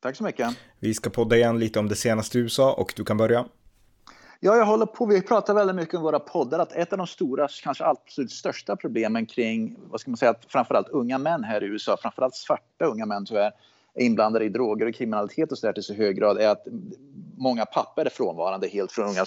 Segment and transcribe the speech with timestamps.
[0.00, 0.56] Tack så mycket.
[0.78, 3.44] Vi ska podda igen lite om det senaste i USA och du kan börja.
[4.40, 5.06] Ja, jag håller på.
[5.06, 8.76] Vi pratar väldigt mycket om våra poddar att ett av de stora, kanske absolut största
[8.76, 13.06] problemen kring, vad ska man säga, framförallt unga män här i USA, framförallt svarta unga
[13.06, 13.52] män tyvärr,
[13.94, 16.66] är inblandade i droger och kriminalitet och så där till så hög grad är att
[17.36, 19.24] många papper är frånvarande helt från unga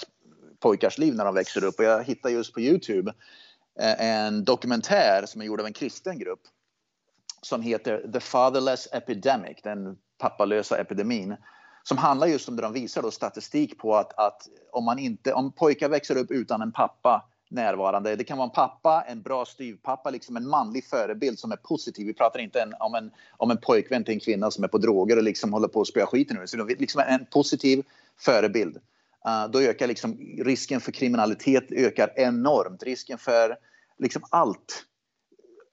[0.60, 1.78] pojkars liv när de växer upp.
[1.78, 3.12] Och jag hittar just på Youtube
[3.80, 6.42] eh, en dokumentär som är gjord av en kristen grupp
[7.42, 11.36] som heter The Fatherless Epidemic, den pappalösa epidemin
[11.82, 15.32] som handlar just om det de visar då statistik på att, att om, man inte,
[15.32, 18.16] om pojkar växer upp utan en pappa närvarande.
[18.16, 22.06] Det kan vara en pappa, en bra styvpappa, liksom en manlig förebild som är positiv.
[22.06, 24.78] Vi pratar inte en, om, en, om en pojkvän till en kvinna som är på
[24.78, 27.84] droger och liksom håller på att spöa skiten ur Så liksom en positiv
[28.20, 28.76] förebild.
[29.28, 32.82] Uh, då ökar liksom risken för kriminalitet ökar enormt.
[32.82, 33.56] Risken för
[33.98, 34.84] liksom allt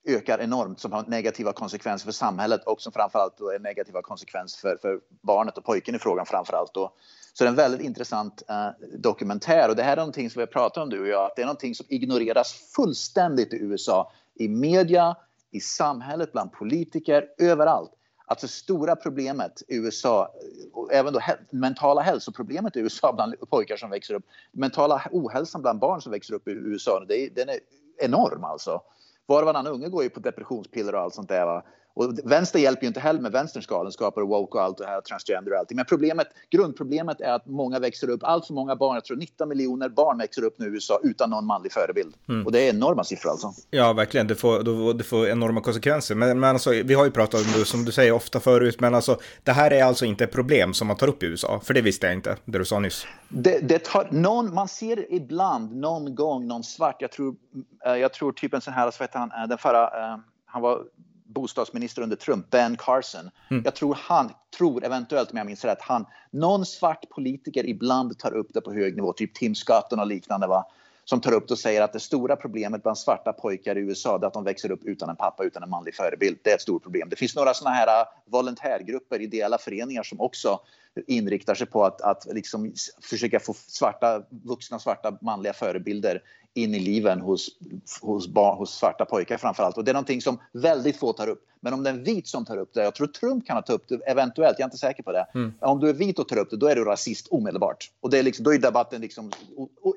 [0.05, 4.59] ökar enormt som har negativa konsekvenser för samhället och som framförallt då är negativa konsekvenser
[4.59, 6.73] för, för barnet och pojken i frågan framförallt.
[6.73, 6.93] Då.
[7.33, 10.41] Så det är en väldigt intressant eh, dokumentär och det här är någonting som vi
[10.41, 14.11] har pratat om du och jag, att det är någonting som ignoreras fullständigt i USA,
[14.35, 15.15] i media,
[15.51, 17.91] i samhället, bland politiker, överallt.
[18.25, 20.33] Att det stora problemet i USA,
[20.73, 25.79] och även då mentala hälsoproblemet i USA bland pojkar som växer upp, mentala ohälsan bland
[25.79, 27.59] barn som växer upp i USA, det är, den är
[27.97, 28.81] enorm alltså
[29.25, 31.45] var och varannan unge går ju på depressionspiller och allt sånt där.
[31.45, 31.63] Va?
[31.93, 35.01] Och vänster hjälper ju inte heller med vänsterns galenskaper och woke och allt det här,
[35.01, 35.75] transgender och allting.
[35.75, 39.49] Men problemet, grundproblemet är att många växer upp, allt för många barn, jag tror 19
[39.49, 42.15] miljoner barn växer upp nu i USA utan någon manlig förebild.
[42.29, 42.45] Mm.
[42.45, 43.53] Och det är enorma siffror alltså.
[43.69, 44.27] Ja, verkligen.
[44.27, 46.15] Det får, det får enorma konsekvenser.
[46.15, 48.95] Men, men alltså, vi har ju pratat om det, som du säger, ofta förut, men
[48.95, 51.73] alltså, det här är alltså inte ett problem som man tar upp i USA, för
[51.73, 53.05] det visste jag inte, det du sa nyss.
[53.29, 57.35] Det, det tar, någon, man ser ibland, någon gång, någon svart, jag tror,
[57.85, 60.61] eh, jag tror typ en sån här, så vet han, eh, den förra, eh, han
[60.61, 60.83] var
[61.33, 63.29] bostadsminister under Trump, Ben Carson.
[63.49, 63.63] Mm.
[63.65, 68.33] Jag tror han, tror eventuellt om jag minns rätt, han, någon svart politiker ibland tar
[68.33, 70.65] upp det på hög nivå, typ Tim Scott och liknande, va?
[71.05, 74.15] som tar upp det och säger att det stora problemet bland svarta pojkar i USA
[74.15, 76.37] är att de växer upp utan en pappa, utan en manlig förebild.
[76.43, 77.09] Det är ett stort problem.
[77.09, 80.59] Det finns några sådana här äh, volontärgrupper, ideella föreningar som också
[81.07, 86.21] inriktar sig på att, att liksom försöka få svarta, vuxna svarta manliga förebilder
[86.53, 87.49] in i liven hos,
[88.01, 89.77] hos, barn, hos svarta pojkar framför allt.
[89.77, 91.47] Och det är någonting som väldigt få tar upp.
[91.63, 93.73] Men om det är en vit som tar upp det, jag tror Trump kan ta
[93.73, 95.25] upp det eventuellt, jag är inte säker på det.
[95.35, 95.53] Mm.
[95.59, 97.91] Om du är vit och tar upp det, då är du rasist omedelbart.
[98.01, 99.31] Och det är liksom, då är debatten liksom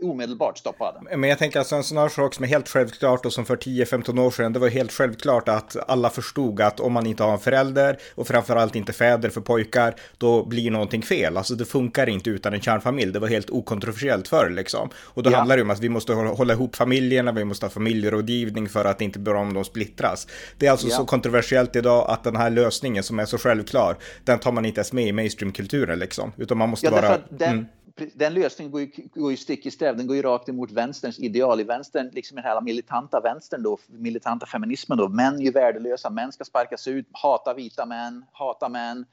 [0.03, 0.95] omedelbart stoppad.
[1.17, 3.57] Men jag tänker alltså en sån här sak som är helt självklart och som för
[3.57, 7.33] 10-15 år sedan, det var helt självklart att alla förstod att om man inte har
[7.33, 11.37] en förälder och framförallt inte fäder för pojkar, då blir någonting fel.
[11.37, 13.13] Alltså det funkar inte utan en kärnfamilj.
[13.13, 14.91] Det var helt okontroversiellt förr liksom.
[14.97, 15.37] Och då ja.
[15.37, 19.01] handlar det om att vi måste hålla ihop familjerna, vi måste ha familjerådgivning för att
[19.01, 20.27] inte blir om de splittras.
[20.59, 20.97] Det är alltså ja.
[20.97, 24.65] så kontroversiellt kontroversiellt idag att den här lösningen som är så självklar, den tar man
[24.65, 26.33] inte ens med i mainstreamkulturen liksom.
[26.37, 27.19] Utan man måste ja, vara...
[27.29, 28.11] Den, mm.
[28.15, 31.19] den lösningen går ju, går ju stick i stäv, den går ju rakt emot vänsterns
[31.19, 31.61] ideal.
[31.61, 36.11] I vänstern, liksom den här militanta vänstern då, militanta feminismen då, män är ju värdelösa,
[36.11, 39.05] män ska sparkas ut, hata vita män, hata män.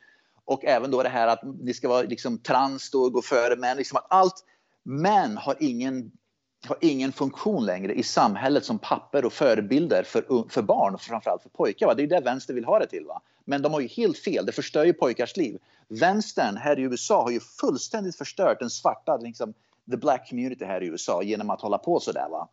[0.46, 3.78] Och även då det här att det ska vara liksom trans då, gå före män,
[3.78, 4.46] liksom att allt
[4.84, 6.12] Män har ingen
[6.68, 11.42] har ingen funktion längre i samhället som papper och förebilder för, för barn och framförallt
[11.42, 11.88] för pojkar.
[11.88, 11.94] Va?
[11.94, 13.06] Det är det vänster vill ha det till.
[13.06, 13.22] Va?
[13.46, 15.58] Men de har ju helt fel, det förstör ju pojkars liv.
[15.88, 19.54] Vänstern här i USA har ju fullständigt förstört den svarta, liksom,
[19.92, 22.28] the black community här i USA genom att hålla på sådär.
[22.30, 22.50] Va?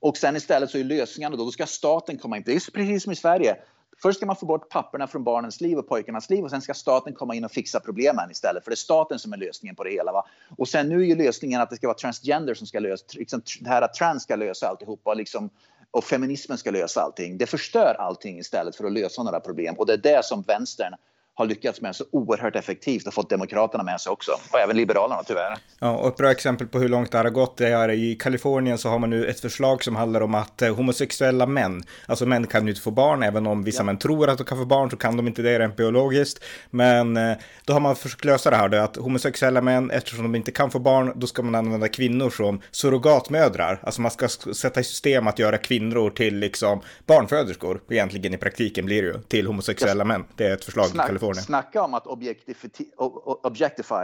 [0.00, 2.42] Och sen istället så är lösningarna då, då ska staten komma in.
[2.46, 3.56] Det är precis som i Sverige.
[4.02, 6.74] Först ska man få bort papperna från barnens liv och pojkarnas liv och sen ska
[6.74, 8.64] staten komma in och fixa problemen istället.
[8.64, 10.12] För det är staten som är lösningen på det hela.
[10.12, 10.26] Va?
[10.58, 13.42] Och sen nu är ju lösningen att det ska vara transgender som ska lösa, liksom,
[13.60, 15.50] det här att trans ska lösa alltihopa liksom,
[15.90, 17.38] och feminismen ska lösa allting.
[17.38, 20.94] Det förstör allting istället för att lösa några problem och det är det som vänstern
[21.36, 24.32] har lyckats med så oerhört effektivt och fått Demokraterna med sig också.
[24.52, 25.58] Och även Liberalerna tyvärr.
[25.78, 28.14] Ja, och ett bra exempel på hur långt det här har gått det är i
[28.14, 32.26] Kalifornien så har man nu ett förslag som handlar om att eh, homosexuella män, alltså
[32.26, 33.84] män kan ju inte få barn, även om vissa ja.
[33.84, 36.44] män tror att de kan få barn så kan de inte det rent biologiskt.
[36.70, 40.34] Men eh, då har man försökt lösa det här då, att homosexuella män, eftersom de
[40.34, 43.80] inte kan få barn, då ska man använda kvinnor som surrogatmödrar.
[43.82, 48.86] Alltså man ska sätta i system att göra kvinnor till liksom barnföderskor, egentligen i praktiken
[48.86, 50.24] blir det ju, till homosexuella män.
[50.36, 51.04] Det är ett förslag Snack.
[51.04, 51.23] i Kalifornien.
[51.32, 53.94] Snacka om att objectify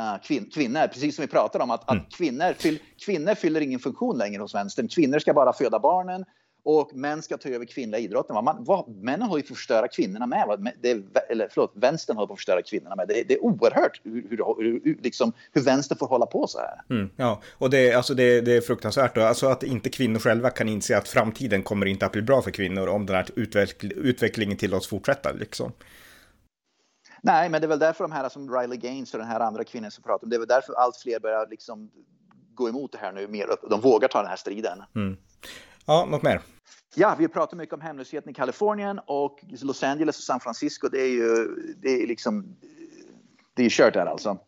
[0.00, 2.02] uh, kvin kvinnor, precis som vi pratade om, att, mm.
[2.02, 4.88] att kvinnor, fyll, kvinnor fyller ingen funktion längre hos vänstern.
[4.88, 6.24] Kvinnor ska bara föda barnen
[6.66, 8.44] och män ska ta över kvinnliga idrotten.
[8.44, 10.72] Man, vad, männen håller ju på att förstöra kvinnorna med.
[10.80, 13.08] Det är, eller förlåt, vänstern håller på att förstöra kvinnorna med.
[13.08, 16.96] Det, det är oerhört hur, hur, hur, liksom, hur vänstern får hålla på så här.
[16.96, 19.14] Mm, ja, och det, alltså det, det är fruktansvärt.
[19.14, 19.20] Då.
[19.20, 22.50] Alltså att inte kvinnor själva kan inse att framtiden kommer inte att bli bra för
[22.50, 25.32] kvinnor om den här utveckl utvecklingen tillåts fortsätta.
[25.32, 25.72] Liksom.
[27.22, 29.64] Nej, men det är väl därför de här som Riley Gaines och den här andra
[29.64, 31.90] kvinnan som pratar om, det är väl därför allt fler börjar liksom
[32.54, 33.48] gå emot det här nu mer.
[33.70, 34.82] De vågar ta den här striden.
[34.94, 35.16] Mm.
[35.86, 36.40] Ja, något mer?
[36.94, 40.88] Ja, vi pratar mycket om hemlösheten i Kalifornien och Los Angeles och San Francisco.
[40.88, 41.46] Det är ju
[41.82, 42.56] det är liksom.
[43.54, 44.38] Det är kört där alltså.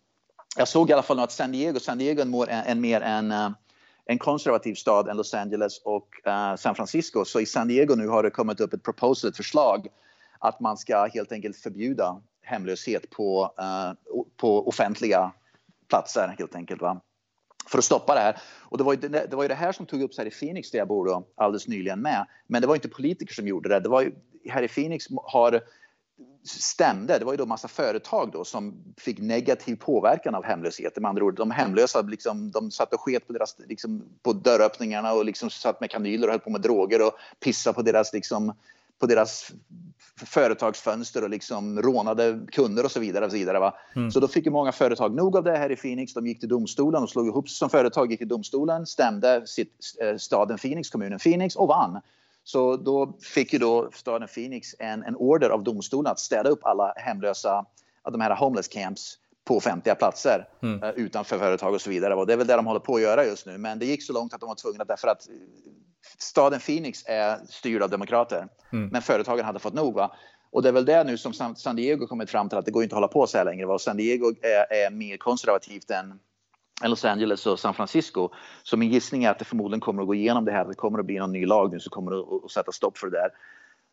[0.57, 3.33] Jag såg i alla fall att San Diego, San Diego är mer en, mer en,
[3.33, 3.51] eh,
[4.07, 7.25] en konservativ stad än Los Angeles och uh, San Francisco.
[7.25, 9.89] Så i San Diego nu har det kommit upp ett proposal, ett förslag
[10.39, 15.33] att man ska helt enkelt förbjuda hemlöshet på, eh, på offentliga
[15.89, 16.83] platser helt enkelt.
[16.83, 17.01] Va?
[17.69, 18.37] för att stoppa det här.
[18.59, 20.71] Och det var, ju, det, var ju det här som tog upp här i Phoenix
[20.71, 22.27] där jag bor då, alldeles nyligen med.
[22.47, 23.81] Men det var inte politiker som gjorde det.
[23.81, 24.13] det var ju,
[24.49, 25.61] här i Phoenix har
[26.45, 27.19] stämde.
[27.19, 31.03] Det var ju då massa företag då som fick negativ påverkan av hemlösheten.
[31.03, 35.13] Med andra ord, de hemlösa liksom, de satt och sket på, deras, liksom, på dörröppningarna
[35.13, 38.53] och liksom satt med kanyler och höll på med droger och pissade på deras liksom,
[38.99, 39.53] på deras
[40.27, 43.25] företagsfönster och liksom rånade kunder och så vidare.
[43.25, 43.75] Och så, vidare va?
[43.97, 44.11] Mm.
[44.11, 46.15] så då fick ju många företag nog av det här i Phoenix.
[46.15, 49.95] De gick till domstolen och slog ihop sig som företag, gick till domstolen, stämde sitt,
[50.03, 52.01] eh, staden Phoenix, kommunen Phoenix och vann.
[52.45, 56.65] Så då fick ju då staden Phoenix en, en order av domstolen att städa upp
[56.65, 57.65] alla hemlösa,
[58.13, 60.83] de här homeless camps på offentliga platser mm.
[60.83, 62.15] uh, utanför företag och så vidare.
[62.15, 63.59] Och det är väl det de håller på att göra just nu.
[63.59, 65.29] Men det gick så långt att de var tvungna därför att
[66.19, 68.49] staden Phoenix är styrd av demokrater.
[68.73, 68.89] Mm.
[68.89, 69.95] Men företagen hade fått nog.
[69.95, 70.17] Va?
[70.51, 72.83] Och det är väl det nu som San Diego kommit fram till att det går
[72.83, 73.67] inte att hålla på så här längre.
[73.67, 73.79] Va?
[73.79, 76.19] San Diego är, är mer konservativt än
[76.85, 78.29] Los Angeles och San Francisco.
[78.63, 80.65] Så min gissning är att det förmodligen kommer att gå igenom det här.
[80.65, 83.19] Det kommer att bli någon ny lag nu som kommer att, sätta stopp för det
[83.19, 83.31] där.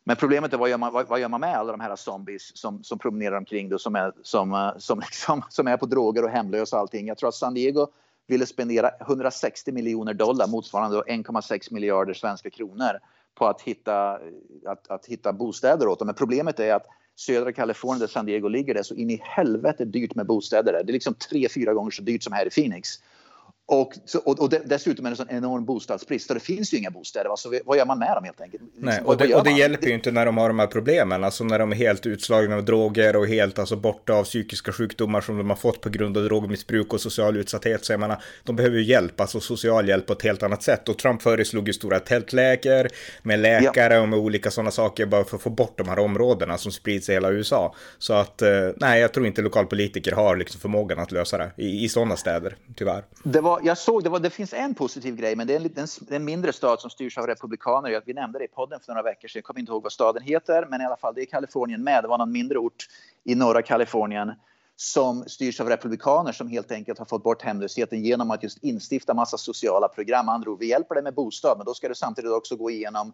[0.04, 2.56] Men problemet är vad gör man, vad, vad gör man med alla de här zombies
[2.56, 6.30] som, som promenerar omkring då, som, är, som, som, liksom, som är på droger och
[6.30, 7.06] hemlösa och allting.
[7.06, 7.86] Jag tror att San Diego
[8.26, 12.98] ville spendera 160 miljoner dollar motsvarande 1,6 miljarder svenska kronor
[13.34, 14.20] på att hitta,
[14.66, 16.06] att, att hitta bostäder åt dem.
[16.06, 16.86] Men problemet är att
[17.16, 20.72] södra Kalifornien där San Diego ligger det är så in i helvete dyrt med bostäder
[20.72, 20.84] där.
[20.84, 22.88] Det är liksom tre, fyra gånger så dyrt som här i Phoenix.
[23.68, 23.92] Och,
[24.24, 26.26] och, och dessutom är det en enorm bostadsbrist.
[26.26, 27.30] Så det finns ju inga bostäder.
[27.30, 28.62] Alltså, vad gör man med dem helt enkelt?
[28.74, 31.24] Nej, liksom, och det, och det hjälper ju inte när de har de här problemen.
[31.24, 35.20] Alltså när de är helt utslagna av droger och helt alltså, borta av psykiska sjukdomar
[35.20, 37.84] som de har fått på grund av drogmissbruk och social utsatthet.
[37.84, 40.88] Så jag menar, de behöver ju hjälp, alltså social hjälp på ett helt annat sätt.
[40.88, 42.88] Och Trump föreslog ju stora tältläger
[43.22, 44.00] med läkare ja.
[44.00, 47.08] och med olika sådana saker bara för att få bort de här områdena som sprids
[47.08, 47.74] i hela USA.
[47.98, 51.84] Så att, eh, nej, jag tror inte lokalpolitiker har liksom förmågan att lösa det i,
[51.84, 53.04] i sådana städer, tyvärr.
[53.22, 55.62] Det var jag såg, det, var, det finns en positiv grej, men det är en,
[55.62, 58.02] liten, en mindre stad som styrs av republikaner.
[58.06, 59.38] Vi nämnde det i podden för några veckor sedan.
[59.38, 62.04] Jag kommer inte ihåg vad staden heter, men i alla fall, det är Kalifornien med.
[62.04, 62.86] Det var någon mindre ort
[63.24, 64.32] i norra Kalifornien
[64.76, 69.14] som styrs av republikaner som helt enkelt har fått bort hemlösheten genom att just instifta
[69.14, 70.28] massa sociala program.
[70.28, 73.12] Andra ord, vi hjälper dig med bostad, men då ska du samtidigt också gå igenom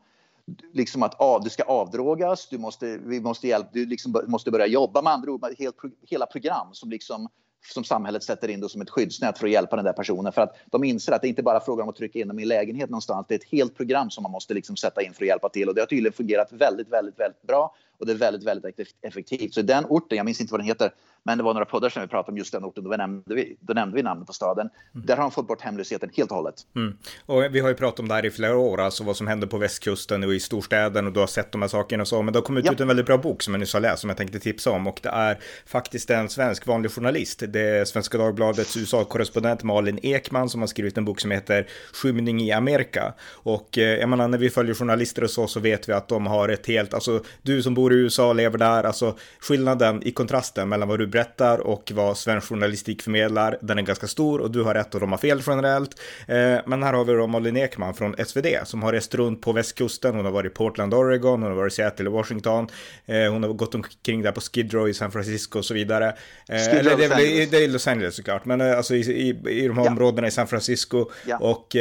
[0.73, 4.67] liksom att av, du ska avdrogas, du måste, vi måste, hjälpa, du liksom måste börja
[4.67, 7.29] jobba med andra ord, helt, hela program som liksom
[7.65, 10.33] som samhället sätter in då som ett skyddsnät för att hjälpa den där personen.
[10.33, 12.39] För att de inser att det inte bara är frågan om att trycka in dem
[12.39, 13.27] i lägenhet någonstans.
[13.29, 15.69] Det är ett helt program som man måste liksom sätta in för att hjälpa till
[15.69, 19.55] och det har tydligen fungerat väldigt, väldigt, väldigt bra och det är väldigt, väldigt effektivt.
[19.55, 20.91] Så den orten, jag minns inte vad den heter,
[21.23, 23.57] men det var några poddar som vi pratade om just den orten, då nämnde vi,
[23.61, 24.69] då nämnde vi namnet på staden.
[24.95, 25.07] Mm.
[25.07, 26.55] Där har de fått bort hemlösheten helt och hållet.
[26.77, 26.97] Mm.
[27.27, 29.47] Och vi har ju pratat om det här i flera år, alltså vad som händer
[29.47, 32.33] på västkusten och i storstäderna och du har sett de här sakerna och så, men
[32.33, 32.73] det har kommit ja.
[32.73, 34.87] ut en väldigt bra bok som jag nyss har läst som jag tänkte tipsa om
[34.87, 37.43] och det är faktiskt en svensk vanlig journalist.
[37.49, 42.41] Det är Svenska Dagbladets USA-korrespondent Malin Ekman som har skrivit en bok som heter Skymning
[42.41, 43.15] i Amerika.
[43.31, 46.27] Och eh, jag menar, när vi följer journalister och så, så vet vi att de
[46.27, 50.11] har ett helt, alltså du som bor i USA och lever där, alltså skillnaden i
[50.13, 54.51] kontrasten mellan vad du berättar och vad svensk journalistik förmedlar, den är ganska stor och
[54.51, 56.01] du har rätt och de har fel generellt.
[56.29, 59.53] Eh, men här har vi då Malin Ekman från SvD som har rest runt på
[59.53, 62.69] västkusten, hon har varit i Portland, Oregon, hon har varit i Seattle Washington,
[63.07, 66.07] eh, hon har gått omkring där på Skid Row i San Francisco och så vidare.
[66.49, 69.69] Eh, eller det är, väl, det är Los Angeles såklart, men alltså i, i, i
[69.69, 69.91] de här ja.
[69.91, 71.39] områdena i San Francisco ja.
[71.39, 71.77] och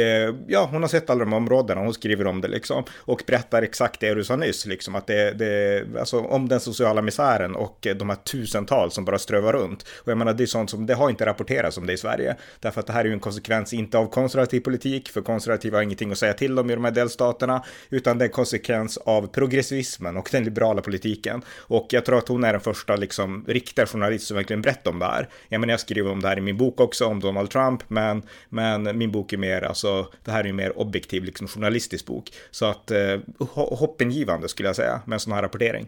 [0.46, 4.00] ja, hon har sett alla de områdena, hon skriver om det liksom och berättar exakt
[4.00, 7.96] det du sa nyss, liksom att det, det alltså om den sociala misären och eh,
[7.96, 9.82] de här tusentals som bara strövar runt.
[9.82, 12.36] Och jag menar, det är sånt som, det har inte rapporterats om det i Sverige,
[12.60, 15.82] därför att det här är ju en konsekvens inte av konservativ politik, för konservativa har
[15.82, 19.26] ingenting att säga till om i de här delstaterna, utan det är en konsekvens av
[19.26, 21.42] progressivismen och den liberala politiken.
[21.58, 24.98] Och jag tror att hon är den första liksom riktiga journalist som verkligen berättar om
[24.98, 25.28] det här.
[25.48, 28.22] Jag menar, jag skriver om det här i min bok också, om Donald Trump, men,
[28.48, 32.30] men min bok är mer, alltså, det här är ju mer objektiv, liksom journalistisk bok.
[32.50, 33.18] Så att eh,
[33.48, 35.86] hoppingivande skulle jag säga med en sån här rapportering.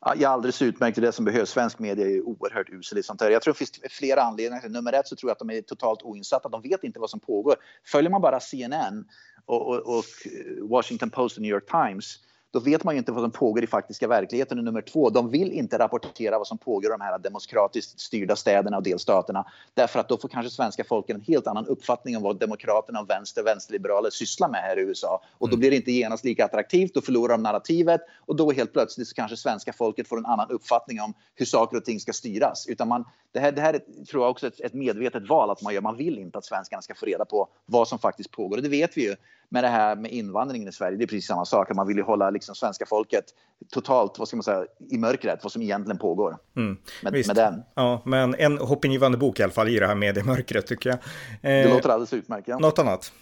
[0.00, 1.50] Ja, är alldeles utmärkt, det det som behövs.
[1.50, 3.30] Svensk media är oerhört usel i sånt här.
[3.30, 4.68] Jag tror det finns flera anledningar.
[4.68, 6.48] Nummer ett så tror jag att de är totalt oinsatta.
[6.48, 7.56] De vet inte vad som pågår.
[7.86, 9.04] Följer man bara CNN
[9.46, 12.18] och, och, och eh, Washington Post och New York Times
[12.52, 14.58] då vet man ju inte vad som pågår i faktiska verkligheten.
[14.58, 18.36] Och nummer två, de vill inte rapportera vad som pågår i de här demokratiskt styrda
[18.36, 19.44] städerna och delstaterna.
[19.74, 23.10] Därför att då får kanske svenska folket en helt annan uppfattning om vad demokraterna och
[23.10, 25.22] vänster vänsterliberaler sysslar med här i USA.
[25.38, 25.60] Och då mm.
[25.60, 29.14] blir det inte genast lika attraktivt, då förlorar de narrativet och då helt plötsligt så
[29.14, 32.66] kanske svenska folket får en annan uppfattning om hur saker och ting ska styras.
[32.66, 35.62] Utan man, det, här, det här är, tror jag också ett, ett medvetet val att
[35.62, 35.80] man gör.
[35.80, 38.56] Man vill inte att svenskarna ska få reda på vad som faktiskt pågår.
[38.56, 39.16] Och det vet vi ju
[39.50, 40.96] med det här med invandringen i Sverige.
[40.96, 41.74] Det är precis samma sak.
[41.74, 43.24] Man vill ju hålla liksom svenska folket
[43.72, 46.36] totalt vad ska man säga, i mörkret, vad som egentligen pågår.
[46.56, 47.62] Mm, med, med, den.
[47.74, 50.98] Ja, men en hoppingivande bok i alla fall i det här mediemörkret tycker jag.
[50.98, 52.48] Eh, det låter alldeles utmärkt.
[52.48, 52.58] Ja.
[52.58, 53.12] Något annat?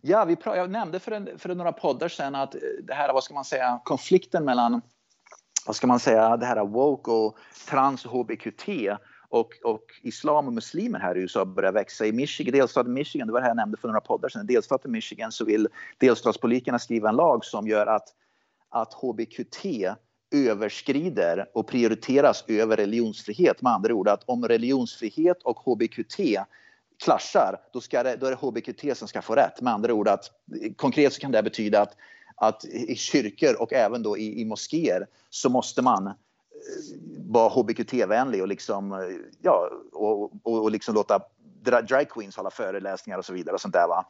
[0.00, 3.24] Ja, vi jag nämnde för, en, för några poddar sedan att eh, det här, vad
[3.24, 4.82] ska man säga, konflikten mellan,
[5.66, 7.38] vad ska man säga, det här woke och
[7.68, 8.68] trans och hbqt
[9.30, 12.06] och, och islam och muslimer här i USA börjar växa.
[12.06, 14.54] I Michigan, delstaten Michigan, det var det här jag nämnde för några poddar sedan, i
[14.54, 15.68] delstaten Michigan så vill
[15.98, 18.08] delstatspolitikerna skriva en lag som gör att,
[18.68, 19.66] att hbqt
[20.30, 23.62] överskrider och prioriteras över religionsfrihet.
[23.62, 26.20] Med andra ord att om religionsfrihet och hbqt
[27.04, 29.60] klaschar, då, ska det, då är det hbqt som ska få rätt.
[29.60, 30.30] Med andra ord att
[30.76, 31.96] konkret så kan det betyda att,
[32.36, 36.14] att i kyrkor och även då i, i moskéer så måste man eh,
[37.32, 38.98] vara hbqt-vänlig och, liksom, eh,
[39.42, 41.20] ja, och, och, och liksom låta
[41.62, 43.54] drag queens hålla föreläsningar och så vidare.
[43.54, 44.06] och sånt där, va?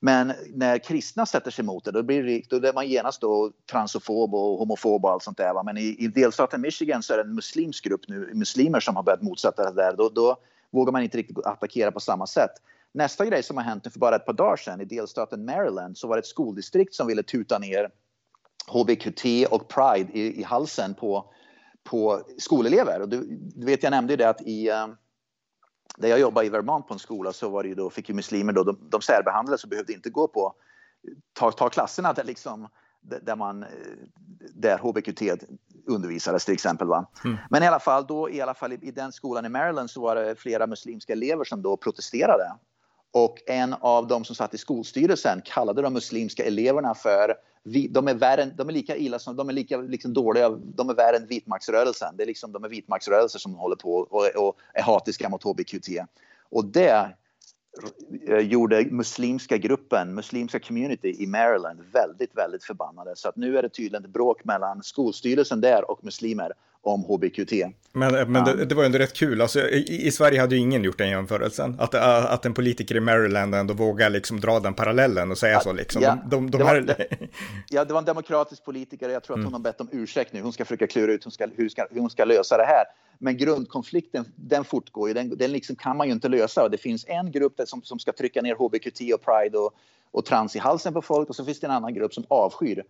[0.00, 3.52] Men när kristna sätter sig emot det, då blir det, då är man genast då
[3.70, 5.54] transofob och homofob och allt sånt där.
[5.54, 5.62] Va?
[5.62, 9.02] Men i, i delstaten Michigan så är det en muslimsk grupp nu, muslimer som har
[9.02, 9.96] börjat motsätta sig det där.
[9.96, 10.36] Då, då
[10.70, 12.50] vågar man inte riktigt attackera på samma sätt.
[12.92, 16.08] Nästa grej som har hänt för bara ett par dagar sedan i delstaten Maryland så
[16.08, 17.90] var det ett skoldistrikt som ville tuta ner
[18.68, 21.32] hbqt och pride i, i halsen på
[21.90, 23.00] på skolelever.
[23.00, 24.70] Och du, du vet, jag nämnde ju det att i
[25.98, 28.14] där jag jobbade i Vermont på en skola så var det ju då, fick ju
[28.14, 30.54] muslimer då, de, de särbehandlades och behövde inte gå på
[31.32, 32.68] ta, ta klasserna där liksom
[33.00, 33.64] där man
[34.54, 35.22] där HBQT
[35.86, 36.86] undervisades till exempel.
[36.86, 37.06] Va?
[37.24, 37.36] Mm.
[37.50, 40.00] Men i alla fall, då, i, alla fall i, i den skolan i Maryland så
[40.00, 42.52] var det flera muslimska elever som då protesterade.
[43.10, 48.08] Och en av de som satt i skolstyrelsen kallade de muslimska eleverna för vi, de,
[48.08, 51.16] är värre, de är lika illa som, de är lika liksom dåliga, de är värre
[51.16, 52.16] än vitmaktsrörelsen.
[52.16, 55.88] Det är liksom, de är vitmaktsrörelser som håller på och, och är hatiska mot HBQT.
[56.50, 57.10] Och det
[58.28, 63.16] eh, gjorde muslimska gruppen, muslimska community i Maryland väldigt, väldigt förbannade.
[63.16, 67.52] Så att nu är det tydligen ett bråk mellan skolstyrelsen där och muslimer om HBQT.
[67.92, 70.84] Men, men det, det, var ändå rätt kul, alltså, i, i, Sverige hade ju ingen
[70.84, 71.76] gjort den jämförelsen.
[71.78, 75.62] Att, att en politiker i Maryland ändå vågar liksom dra den parallellen och säga att,
[75.62, 76.02] så liksom.
[76.02, 76.80] Ja, de, de, de det här...
[76.80, 77.06] det,
[77.70, 79.52] ja, det var en demokratisk politiker, jag tror att hon mm.
[79.52, 80.42] har bett om ursäkt nu.
[80.42, 82.84] Hon ska försöka klura ut hon ska, hur, ska, hur hon ska lösa det här.
[83.18, 86.62] Men grundkonflikten, den fortgår ju, den, den liksom kan man ju inte lösa.
[86.62, 89.72] Och det finns en grupp som, som ska trycka ner HBQT och Pride och,
[90.10, 92.84] och trans i halsen på folk och så finns det en annan grupp som avskyr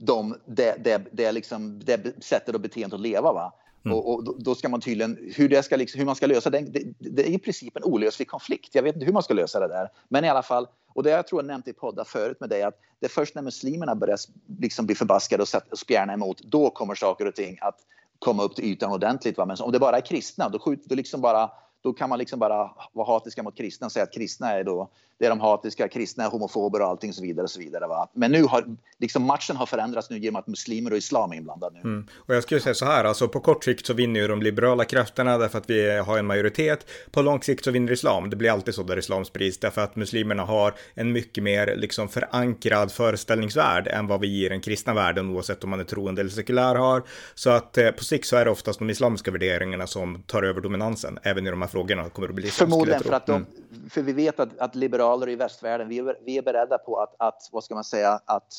[0.00, 3.32] de, det, det, det, liksom, det sättet och beteendet att leva.
[3.32, 3.52] Va?
[3.84, 3.98] Mm.
[3.98, 6.60] Och, och, då ska man tydligen, hur, det ska liksom, hur man ska lösa det,
[6.60, 8.74] det, det är i princip en olöslig konflikt.
[8.74, 9.88] Jag vet inte hur man ska lösa det där.
[10.08, 12.62] Men i alla fall, och det jag tror jag nämnt i poddar förut med dig,
[12.62, 14.18] att det är först när muslimerna börjar
[14.60, 17.78] liksom bli förbaskade och, sätt, och spjärna emot, då kommer saker och ting att
[18.18, 19.38] komma upp till ytan ordentligt.
[19.38, 19.46] Va?
[19.46, 21.50] Men om det bara är kristna, då, skjuter, då liksom bara
[21.84, 24.90] då kan man liksom bara vara hatiska mot kristna och säga att kristna är då
[25.18, 27.44] det är de hatiska, kristna är homofober och allting och så vidare.
[27.44, 28.10] Och så vidare va?
[28.14, 28.64] Men nu har
[28.98, 31.80] liksom matchen har förändrats nu genom att muslimer och islam är inblandade nu.
[31.80, 32.06] Mm.
[32.16, 34.84] Och jag skulle säga så här, alltså på kort sikt så vinner ju de liberala
[34.84, 36.86] krafterna därför att vi har en majoritet.
[37.10, 38.30] På lång sikt så vinner islam.
[38.30, 42.08] Det blir alltid så där islam sprids därför att muslimerna har en mycket mer liksom
[42.08, 46.30] förankrad föreställningsvärld än vad vi i den kristna världen oavsett om man är troende eller
[46.30, 47.02] sekulär har.
[47.34, 50.60] Så att eh, på sikt så är det oftast de islamiska värderingarna som tar över
[50.60, 53.46] dominansen även i de här frågorna kommer att bli Förmodligen för att de,
[53.90, 57.14] för vi vet att, att liberaler i västvärlden, vi är, vi är beredda på att,
[57.18, 58.52] att, vad ska man säga, att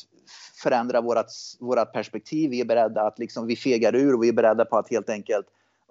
[0.62, 2.50] förändra vårat, vårat perspektiv.
[2.50, 5.08] Vi är beredda att liksom, vi fegar ur och vi är beredda på att helt
[5.08, 5.46] enkelt,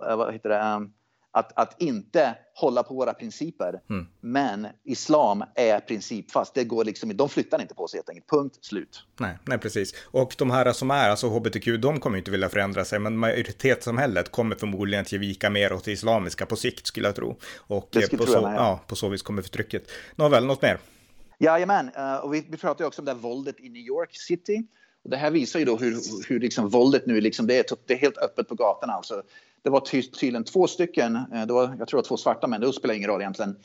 [0.10, 0.94] eh, vad heter det, um,
[1.36, 3.80] att, att inte hålla på våra principer.
[3.90, 4.08] Mm.
[4.22, 6.54] Men islam är principfast.
[6.54, 8.30] Det går liksom, de flyttar inte på sig helt enkelt.
[8.30, 9.04] Punkt slut.
[9.20, 9.94] Nej, nej, precis.
[10.04, 14.32] Och de här som är, alltså hbtq, de kommer inte vilja förändra sig, men majoritetssamhället
[14.32, 17.38] kommer förmodligen att ge vika mer åt det islamiska på sikt, skulle jag tro.
[17.58, 19.92] Och det på, tro så, ja, på så vis kommer förtrycket.
[20.16, 20.80] Nåväl, något mer?
[21.40, 24.10] Jajamän, uh, och vi, vi pratar ju också om det här våldet i New York
[24.12, 24.68] City.
[25.04, 27.94] Och det här visar ju då hur, hur liksom våldet nu liksom, det är, det
[27.94, 28.90] är helt öppet på gatan.
[28.90, 29.24] Alltså.
[29.66, 32.48] Det var ty tydligen två stycken, eh, det var, jag tror det var två svarta
[32.48, 33.56] män, det spelar ingen roll egentligen,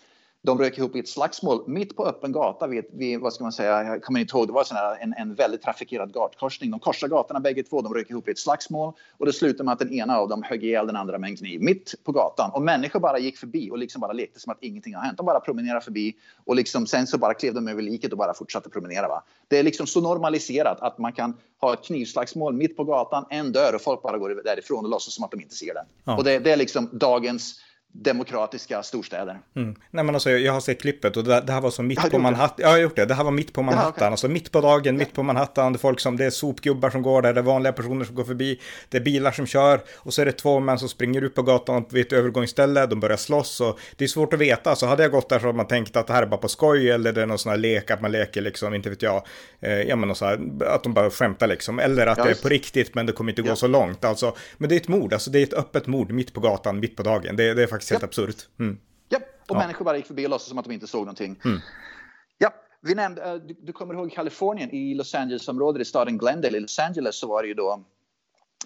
[0.42, 3.52] de rök ihop i ett slagsmål mitt på öppen gata vid, vid vad ska man
[3.52, 6.70] säga, jag kommer inte ihåg, det var sån här, en, en väldigt trafikerad gatkorsning.
[6.70, 9.72] De korsade gatorna bägge två, de rök ihop i ett slagsmål och det slutade med
[9.72, 12.50] att den ena av dem högg ihjäl den andra med en kniv mitt på gatan.
[12.50, 15.16] Och människor bara gick förbi och liksom bara lekte som att ingenting har hänt.
[15.16, 18.34] De bara promenerade förbi och liksom, sen så bara klev de över liket och bara
[18.34, 19.08] fortsatte promenera.
[19.08, 19.22] Va?
[19.48, 23.52] Det är liksom så normaliserat att man kan ha ett knivslagsmål mitt på gatan, en
[23.52, 25.84] dör och folk bara går därifrån och låtsas som att de inte ser den.
[26.04, 26.16] Ja.
[26.16, 27.60] Och det, det är liksom dagens
[27.92, 29.38] demokratiska storstäder.
[29.56, 29.74] Mm.
[29.90, 32.18] Nej men alltså jag har sett klippet och det, det här var så mitt på
[32.18, 32.56] Manhattan.
[32.58, 33.04] Ja, jag har gjort det.
[33.04, 33.92] Det här var mitt på Manhattan.
[33.96, 34.08] Ja, okay.
[34.08, 35.72] Alltså mitt på dagen, mitt på Manhattan.
[35.72, 38.14] Det är folk som, det är sopgubbar som går där, det är vanliga personer som
[38.14, 38.60] går förbi.
[38.88, 41.42] Det är bilar som kör och så är det två män som springer ut på
[41.42, 42.86] gatan vid ett övergångsställe.
[42.86, 44.76] De börjar slåss och det är svårt att veta.
[44.76, 46.48] Så hade jag gått där så hade man tänkt att det här är bara på
[46.48, 49.26] skoj eller det är någon sån här lek, att man leker liksom, inte vet jag.
[49.60, 51.78] Eh, ja men så här, att de bara skämtar liksom.
[51.78, 54.04] Eller att ja, det är på riktigt men det kommer inte gå så långt.
[54.04, 56.80] Alltså, men det är ett mord, alltså det är ett öppet mord mitt på gatan,
[56.80, 57.36] mitt på dagen.
[57.36, 58.48] Det, det är faktiskt helt absurt.
[58.58, 58.78] Mm.
[59.08, 59.58] Ja, och ja.
[59.58, 61.40] människor bara gick förbi och låtsades som att de inte såg någonting.
[61.44, 61.60] Mm.
[62.38, 66.56] Ja, vi nämnde, eh, du, du, kommer ihåg Kalifornien i Los Angeles-området i staden Glendale
[66.56, 67.84] i Los Angeles så var det ju då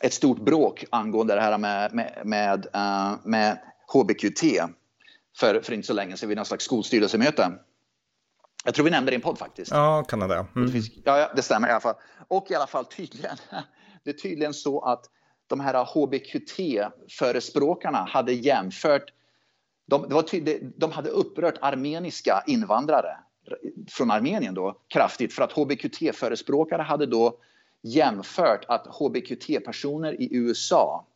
[0.01, 3.59] ett stort bråk angående det här med, med, med, uh, med
[3.93, 4.43] HBQT
[5.39, 7.53] för, för inte så länge sedan vid någon slags skolstyrelsemöte.
[8.65, 9.71] Jag tror vi nämnde det i en podd faktiskt.
[9.71, 10.47] Ja, Kanada.
[10.57, 10.83] Mm.
[11.05, 11.95] Ja, ja, det stämmer i alla fall.
[12.29, 13.37] Och i alla fall tydligen,
[14.05, 15.11] det är tydligen så att
[15.55, 19.13] de här HBQT-förespråkarna hade jämfört
[19.87, 23.17] de, det var tydligt, de hade upprört armeniska invandrare
[23.89, 27.39] från Armenien då kraftigt för att hbqt-förespråkare hade då
[27.83, 31.07] jämfört att hbqt-personer i USA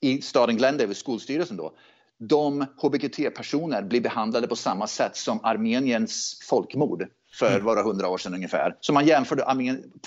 [0.00, 1.72] i staden Glendale, skolstyrelsen då,
[2.18, 7.64] de hbqt-personer blir behandlade på samma sätt som Armeniens folkmord för mm.
[7.64, 8.76] några hundra år sedan ungefär.
[8.80, 9.44] Så man jämförde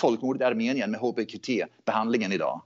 [0.00, 2.62] folkmordet i Armenien med hbqt-behandlingen idag.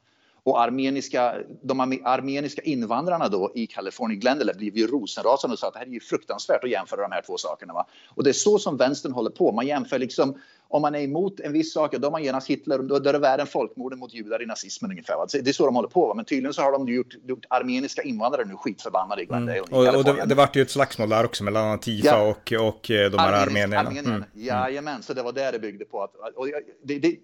[0.51, 5.73] Och armeniska, de armeniska invandrarna då i Kalifornien, Glendale, blev ju rosenrasande och sa att
[5.73, 7.73] det här är ju fruktansvärt att jämföra de här två sakerna.
[7.73, 7.87] Va?
[8.09, 9.53] Och det är så som vänstern håller på.
[9.53, 12.79] Man jämför liksom, om man är emot en viss sak, då är man genast Hitler,
[12.79, 15.17] då är det värre än folkmorden mot judar i nazismen ungefär.
[15.17, 15.27] Va?
[15.33, 16.07] Det är så de håller på.
[16.07, 16.15] Va?
[16.15, 19.59] Men tydligen så har de gjort, gjort armeniska invandrare nu skitförbannade i Glendale.
[19.59, 19.89] Mm.
[19.89, 22.29] Och, och det, det vart ju ett slagsmål där också mellan Antifa ja.
[22.29, 23.79] och, och eh, de här armenierna.
[23.79, 24.15] armenierna.
[24.15, 24.25] Mm.
[24.33, 26.03] Jajamän, så det var där det byggde på.
[26.03, 26.47] Att, och
[26.85, 27.17] det, det,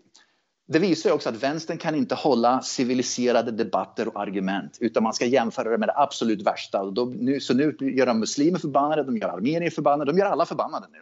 [0.68, 5.26] det visar också att vänstern kan inte hålla civiliserade debatter och argument utan man ska
[5.26, 6.82] jämföra det med det absolut värsta.
[6.82, 10.26] Och då, nu, så nu gör de muslimer förbannade, de gör armenier förbannade, de gör
[10.26, 10.98] alla förbannade nu.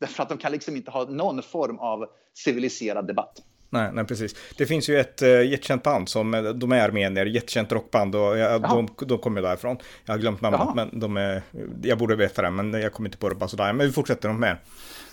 [0.00, 3.42] Därför att de kan liksom inte ha någon form av civiliserad debatt.
[3.70, 4.34] Nej, nej, precis.
[4.58, 8.38] Det finns ju ett uh, jättekänt band som, eh, de är armenier, jättekänt rockband och
[8.38, 9.76] ja, de, de kommer därifrån.
[10.04, 10.74] Jag har glömt namnet, Jaha.
[10.74, 11.42] men de är,
[11.82, 13.72] jag borde veta det, men jag kommer inte på det bara sådär.
[13.72, 14.56] Men vi fortsätter med.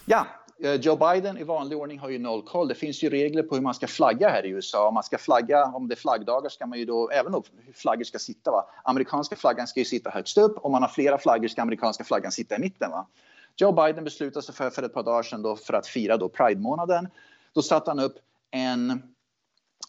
[0.05, 0.27] Ja,
[0.63, 2.67] Eh, Joe Biden i vanlig ordning har ju noll koll.
[2.67, 4.87] Det finns ju regler på hur man ska flagga här i USA.
[4.87, 7.73] Om man ska flagga, om det är flaggdagar ska man ju då, även om hur
[7.73, 8.51] flaggor ska sitta.
[8.51, 8.65] Va?
[8.83, 10.57] Amerikanska flaggan ska ju sitta högst upp.
[10.65, 12.91] Om man har flera flaggor ska amerikanska flaggan sitta i mitten.
[12.91, 13.07] Va?
[13.55, 16.29] Joe Biden beslutade sig för, för ett par dagar sedan då för att fira då
[16.29, 17.07] Pride-månaden.
[17.53, 18.15] Då satte han upp
[18.51, 19.01] en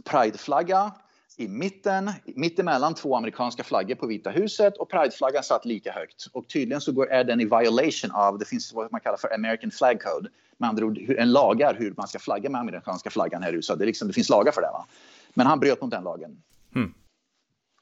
[0.04, 0.92] Pride-flagga
[1.36, 6.26] i mitten, mittemellan två amerikanska flaggor på Vita huset och prideflaggan satt lika högt.
[6.32, 9.34] Och tydligen så går, är den i violation av, det finns vad man kallar för
[9.34, 10.28] American Flag Code.
[10.56, 13.76] Med andra ord, en lagar hur man ska flagga med amerikanska flaggan här i USA.
[13.76, 14.70] Det, liksom, det finns lagar för det.
[14.72, 14.86] Va?
[15.34, 16.42] Men han bröt mot den lagen.
[16.74, 16.94] Mm.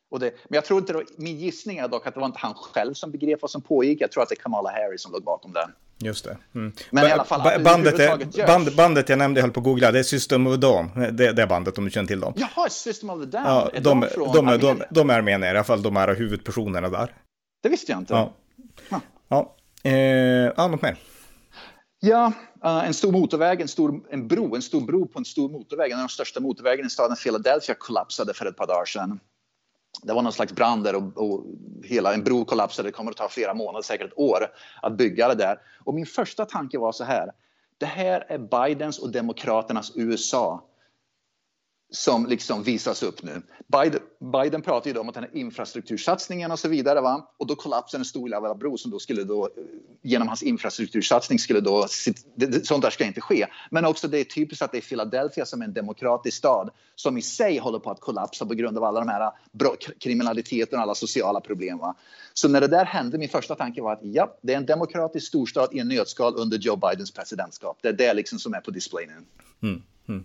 [0.08, 2.38] Och det, men jag tror inte, då, min gissning är dock att det var inte
[2.38, 4.00] han själv som begrep vad som pågick.
[4.00, 5.68] Jag tror att det är Kamala Harris som låg bakom det.
[6.04, 6.36] Just det.
[6.54, 6.72] Mm.
[6.90, 9.64] Men ba i alla fall, bandet, är, band, bandet jag nämnde, jag höll på att
[9.64, 10.90] googla, det är System of a Down.
[11.16, 12.34] Det, det är bandet om du känner till dem.
[12.36, 13.44] Jaha, System of a Down?
[13.44, 16.14] Ja, är de, de, från de, de, de är armenier, i alla fall de är
[16.14, 17.14] huvudpersonerna där.
[17.62, 18.14] Det visste jag inte.
[18.14, 18.32] Ja.
[18.90, 18.98] Huh.
[19.28, 19.92] Ja, eh,
[20.56, 20.96] ja något mer?
[22.00, 22.32] Ja,
[22.64, 25.92] uh, en stor motorväg, en, stor, en bro, en stor bro på en stor motorväg,
[25.92, 29.20] en av de största motorvägarna i staden Philadelphia kollapsade för ett par dagar sedan
[30.02, 31.44] det var någon slags brand där och, och,
[31.85, 32.88] hela en bro kollapsade.
[32.88, 34.46] Det kommer att ta flera månader, säkert ett år,
[34.83, 35.59] att bygga det där.
[35.85, 37.33] Och min första tanke var så här.
[37.78, 40.64] Det här är Bidens och Demokraternas USA
[41.92, 43.42] som liksom visas upp nu.
[43.66, 44.00] Biden,
[44.33, 47.31] Biden pratar ju då om att den här infrastruktursatsningen och så vidare va?
[47.37, 49.50] och då kollapsar en stor jävla bro som då skulle då eh,
[50.02, 51.87] genom hans infrastruktursatsning skulle då
[52.62, 53.46] sånt där ska inte ske.
[53.70, 57.18] Men också det är typiskt att det är Philadelphia som är en demokratisk stad som
[57.18, 59.31] i sig håller på att kollapsa på grund av alla de här eh,
[59.98, 61.78] kriminaliteten och alla sociala problem.
[61.78, 61.94] Va?
[62.33, 65.26] Så när det där hände, min första tanke var att ja, det är en demokratisk
[65.26, 67.78] storstad i en nötskal under Joe Bidens presidentskap.
[67.83, 69.12] Det är det liksom som är på display nu.
[69.68, 70.24] Mm, mm.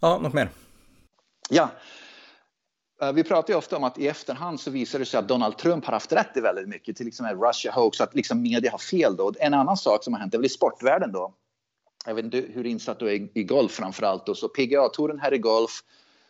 [0.00, 0.48] Ja, något mer?
[1.50, 1.70] Ja.
[3.02, 5.58] Eh, vi pratar ju ofta om att i efterhand så visar det sig att Donald
[5.58, 8.78] Trump har haft rätt i väldigt mycket, till exempel Russia hoax, att liksom media har
[8.78, 9.32] fel då.
[9.38, 11.34] En annan sak som har hänt är väl i sportvärlden då.
[12.06, 15.38] Jag vet inte hur insatt du är i golf framförallt då, så PGA-touren här i
[15.38, 15.82] golf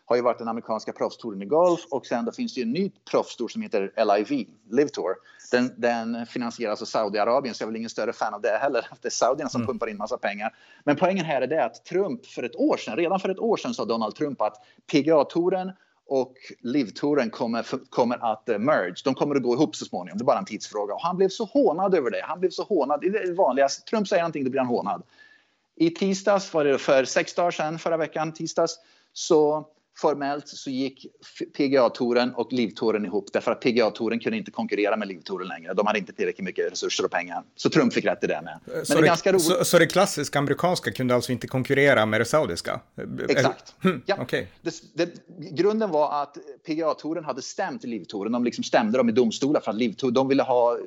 [0.04, 2.72] har ju varit den amerikanska proffstouren i golf och sen då finns det ju en
[2.72, 5.14] ny proffstour som heter LIV, Live Tour.
[5.50, 8.86] Den, den finansieras av Saudiarabien så jag är väl ingen större fan av det heller.
[9.02, 9.66] Det är saudierna som mm.
[9.66, 10.54] pumpar in massa pengar.
[10.84, 13.56] Men poängen här är det att Trump för ett år sedan, redan för ett år
[13.56, 14.56] sedan sa Donald Trump att
[14.92, 15.72] PGA-touren
[16.06, 18.94] och Live-touren kommer, kommer att uh, merge.
[19.04, 20.18] De kommer att gå ihop så småningom.
[20.18, 20.94] Det är bara en tidsfråga.
[20.94, 22.22] Och han blev så hånad över det.
[22.24, 23.00] Han blev så hånad.
[23.00, 23.68] Det är det vanliga.
[23.90, 25.02] Trump säger någonting, då blir han hånad.
[25.76, 28.78] I tisdags, var det för sex dagar sedan, förra veckan, tisdags,
[29.12, 31.06] så formellt så gick
[31.56, 35.74] PGA-touren och Livtouren ihop därför att PGA-touren kunde inte konkurrera med Livtouren längre.
[35.74, 37.44] De hade inte tillräckligt mycket resurser och pengar.
[37.56, 38.60] Så Trump fick rätt i det med.
[38.64, 39.42] Men så det, ganska roligt.
[39.42, 42.80] Så, så det klassiska amerikanska kunde alltså inte konkurrera med det saudiska?
[43.28, 43.74] Exakt.
[43.82, 44.22] Hmm, ja.
[44.22, 44.46] Okay.
[44.62, 45.14] Det, det,
[45.50, 48.32] grunden var att PGA-touren hade stämt Livtouren.
[48.32, 50.78] De liksom stämde dem i domstolar för att Livtouren, de ville ha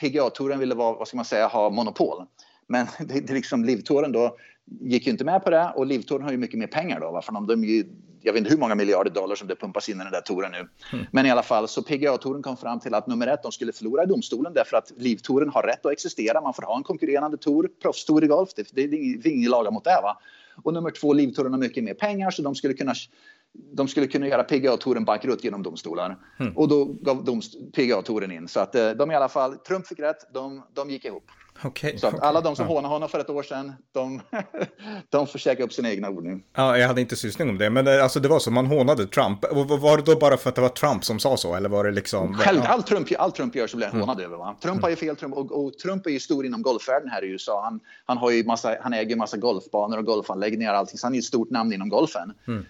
[0.00, 2.24] PGA-touren ville vara, vad ska man säga, ha monopol.
[2.66, 4.36] Men det, det liksom Livtouren då
[4.80, 7.10] gick ju inte med på det och Livtouren har ju mycket mer pengar då.
[7.10, 7.22] Va?
[7.22, 7.84] För de, de
[8.24, 10.52] jag vet inte hur många miljarder dollar som det pumpas in i den där touren
[10.52, 10.68] nu.
[10.92, 11.06] Mm.
[11.10, 14.02] Men i alla fall så PGA-touren kom fram till att nummer ett, de skulle förlora
[14.02, 16.40] i domstolen därför att Livtouren har rätt att existera.
[16.40, 18.50] Man får ha en konkurrerande tour, proffstour i golf.
[18.56, 20.00] Det, det, det är ingen laga mot det.
[20.02, 20.18] Va?
[20.62, 22.94] Och nummer två, Livtouren har mycket mer pengar så de skulle kunna
[23.72, 26.16] de skulle kunna göra PGA-touren bankrutt genom domstolar.
[26.40, 26.56] Mm.
[26.56, 27.40] Och då gav
[27.72, 28.48] PGA-touren in.
[28.48, 31.30] Så att eh, de i alla fall, Trump fick rätt, de, de gick ihop.
[31.62, 32.74] Okay, så att alla de som ja.
[32.74, 34.20] hånade honom för ett år sedan, de,
[35.08, 36.40] de får käka upp sina egna ord nu.
[36.56, 39.06] Ja, jag hade inte syssning om det, men det, alltså, det var så, man hånade
[39.06, 39.44] Trump.
[39.80, 41.90] Var det då bara för att det var Trump som sa så, eller var det
[41.90, 42.34] liksom?
[42.34, 42.70] Själv, ja.
[42.70, 44.08] allt, Trump, all Trump gör så blir han mm.
[44.08, 44.36] hånad över.
[44.36, 44.56] Va?
[44.62, 44.82] Trump mm.
[44.82, 47.62] har ju fel, Trump, och, och, Trump är ju stor inom golfvärlden här i USA.
[47.64, 51.14] Han, han, har ju massa, han äger massa golfbanor och golfanläggningar och allting, så han
[51.14, 52.32] är ett stort namn inom golfen.
[52.46, 52.64] Mm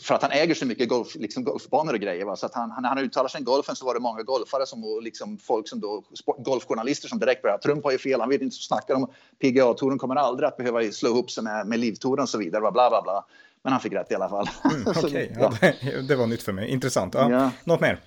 [0.00, 2.24] för att han äger så mycket golf, liksom golfbanor och grejer.
[2.24, 2.36] Va?
[2.36, 4.84] Så att han, när han uttalar sig i golfen så var det många golfare som,
[4.84, 6.04] och liksom folk som då,
[6.38, 9.98] golfjournalister som direkt började Trump har ju fel, han vet inte så snackar om PGA-touren
[9.98, 13.02] kommer aldrig att behöva slå ihop sig med, med livtouren och så vidare, bla bla
[13.02, 13.24] bla.
[13.62, 14.48] Men han fick rätt i alla fall.
[14.64, 15.28] Mm, okay.
[15.40, 15.52] ja.
[15.60, 16.68] ja, det var nytt för mig.
[16.68, 17.14] Intressant.
[17.14, 17.30] Ja.
[17.30, 17.50] ja.
[17.64, 18.00] Något mer?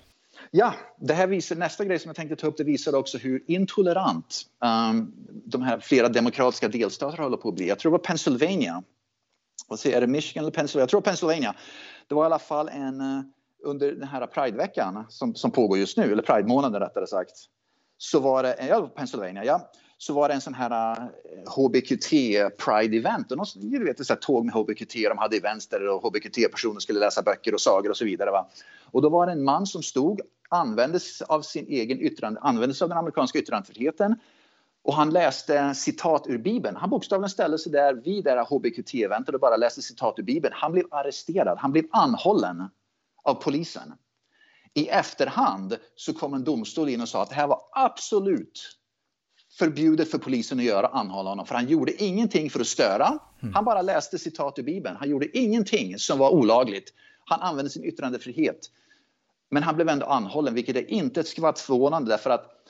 [0.50, 3.42] Ja, det här visar, nästa grej som jag tänkte ta upp, det visar också hur
[3.46, 4.42] intolerant
[4.90, 5.12] um,
[5.44, 7.68] de här flera demokratiska delstater håller på att bli.
[7.68, 8.82] Jag tror det var Pennsylvania
[9.68, 10.82] vad säger, är det Michigan eller Pennsylvania?
[10.82, 11.54] Jag tror Pennsylvania.
[12.08, 13.22] Det var i alla fall en eh,
[13.62, 17.32] under den här Prideveckan som, som pågår just nu, eller Pride-månaden rättare sagt.
[17.98, 19.70] Så var det, ja, Pennsylvania, ja.
[19.98, 21.06] Så var det en sån här eh,
[21.52, 22.10] HBQT
[22.58, 23.24] Pride-event.
[23.54, 27.60] Du vet, ett tåg med HBQT, de hade events där HBQT-personer skulle läsa böcker och
[27.60, 28.30] sagor och så vidare.
[28.30, 28.48] Va?
[28.90, 32.88] Och då var det en man som stod, användes av sin egen yttrande, användes av
[32.88, 34.16] den amerikanska yttrandefriheten
[34.84, 36.76] och han läste citat ur Bibeln.
[36.76, 40.54] Han bokstavligen ställde sig där vid det här HBQT-eventet och bara läste citat ur Bibeln.
[40.56, 42.68] Han blev arresterad, han blev anhållen
[43.22, 43.92] av polisen.
[44.74, 48.78] I efterhand så kom en domstol in och sa att det här var absolut
[49.58, 51.46] förbjudet för polisen att göra, anhålla honom.
[51.46, 53.18] För han gjorde ingenting för att störa.
[53.42, 53.54] Mm.
[53.54, 54.96] Han bara läste citat ur Bibeln.
[54.96, 56.94] Han gjorde ingenting som var olagligt.
[57.24, 58.70] Han använde sin yttrandefrihet.
[59.50, 62.61] Men han blev ändå anhållen, vilket är inte ett skvatt förvånande därför att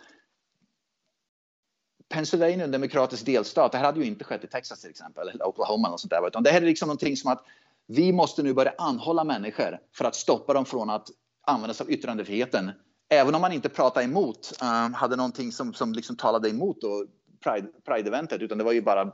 [2.12, 3.72] Pennsylvania är en demokratisk delstat.
[3.72, 6.27] Det här hade ju inte skett i Texas till exempel, eller Oklahoma eller sånt där.
[6.27, 7.44] Utan det här är liksom någonting som att
[7.87, 11.09] vi måste nu börja anhålla människor för att stoppa dem från att
[11.46, 12.70] använda sig av yttrandefriheten.
[13.09, 17.07] Även om man inte pratade emot, um, hade någonting som, som liksom talade emot då,
[17.44, 19.12] Pride-eventet, Pride utan det var ju bara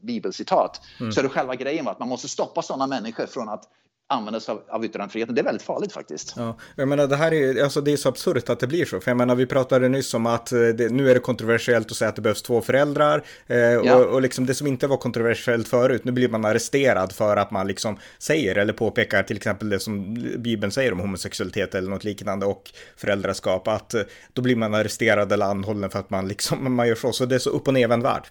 [0.00, 0.80] bibelcitat.
[1.00, 1.12] Mm.
[1.12, 3.64] Så det själva grejen var att man måste stoppa sådana människor från att
[4.10, 5.34] använda sig av, av yttrandefriheten.
[5.34, 6.34] Det är väldigt farligt faktiskt.
[6.36, 9.00] Ja, jag menar det här är, alltså det är så absurt att det blir så.
[9.00, 11.96] För jag menar vi pratade nyss om att eh, det, nu är det kontroversiellt att
[11.96, 13.24] säga att det behövs två föräldrar.
[13.46, 13.96] Eh, ja.
[13.96, 17.50] och, och liksom det som inte var kontroversiellt förut, nu blir man arresterad för att
[17.50, 22.04] man liksom säger eller påpekar till exempel det som Bibeln säger om homosexualitet eller något
[22.04, 23.68] liknande och föräldraskap.
[23.68, 27.12] Att eh, då blir man arresterad eller anhållen för att man liksom, man gör så.
[27.12, 28.26] Så det är så upp och nervänd värld.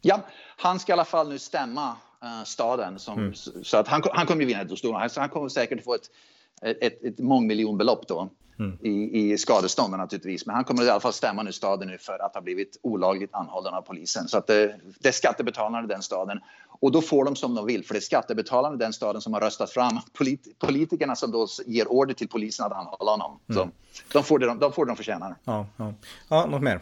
[0.00, 1.96] Ja, han ska i alla fall nu stämma
[2.44, 2.98] staden.
[2.98, 3.34] Som, mm.
[3.62, 5.00] Så att han, han kommer ju vinna domstolen.
[5.00, 6.10] Han, han kommer säkert få ett,
[6.62, 8.30] ett, ett mångmiljonbelopp då.
[8.58, 8.78] mm.
[8.82, 10.46] i, i skadestånd naturligtvis.
[10.46, 13.34] Men han kommer i alla fall stämma nu staden nu för att ha blivit olagligt
[13.34, 14.28] anhållen av polisen.
[14.28, 16.40] Så att det, det är skattebetalarna i den staden.
[16.80, 19.32] Och då får de som de vill, för det är skattebetalarna i den staden som
[19.32, 23.40] har röstat fram polit, politikerna som då ger order till polisen att anhålla honom.
[23.50, 23.62] Mm.
[23.62, 23.70] Så
[24.12, 25.36] de får det de, de, får det de förtjänar.
[25.44, 25.94] Ja, ja.
[26.28, 26.80] ja, något mer?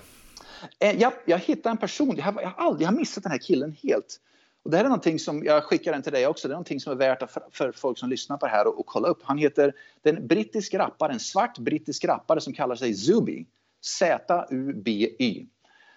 [0.79, 3.33] Eh, jag, jag hittade en person, jag har, jag har aldrig jag har missat den
[3.33, 4.21] här killen helt.
[4.65, 6.81] Och det här är någonting som, jag skickar den till dig också, det är någonting
[6.81, 9.23] som är värt för, för folk som lyssnar på det här och, och kolla upp.
[9.23, 13.47] Han heter, den brittisk rappare, en svart brittisk rappare som kallar sig Zuby.
[13.85, 15.47] Z-U-B-Y.